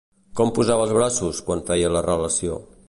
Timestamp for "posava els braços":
0.59-1.43